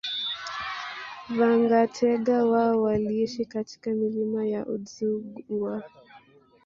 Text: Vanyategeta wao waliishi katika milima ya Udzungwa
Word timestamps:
Vanyategeta 1.29 2.45
wao 2.45 2.81
waliishi 2.81 3.45
katika 3.45 3.91
milima 3.91 4.45
ya 4.45 4.65
Udzungwa 4.65 5.83